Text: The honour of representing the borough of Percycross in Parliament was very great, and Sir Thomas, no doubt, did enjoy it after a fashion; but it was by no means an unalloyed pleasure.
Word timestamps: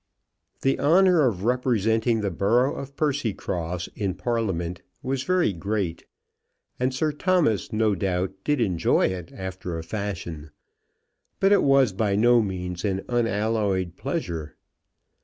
The 0.61 0.79
honour 0.79 1.27
of 1.27 1.43
representing 1.43 2.21
the 2.21 2.31
borough 2.31 2.73
of 2.73 2.95
Percycross 2.95 3.87
in 3.95 4.15
Parliament 4.15 4.81
was 5.03 5.21
very 5.21 5.53
great, 5.53 6.07
and 6.79 6.91
Sir 6.91 7.11
Thomas, 7.11 7.71
no 7.71 7.93
doubt, 7.93 8.33
did 8.43 8.59
enjoy 8.59 9.05
it 9.09 9.31
after 9.31 9.77
a 9.77 9.83
fashion; 9.83 10.49
but 11.39 11.51
it 11.51 11.61
was 11.61 11.93
by 11.93 12.15
no 12.15 12.41
means 12.41 12.83
an 12.83 13.05
unalloyed 13.09 13.95
pleasure. 13.95 14.55